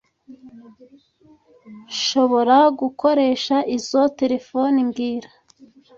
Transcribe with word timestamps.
Nshobora 1.91 2.57
gukoresha 2.79 3.55
izoi 3.77 4.13
terefone 4.19 4.77
mbwira 4.87 5.29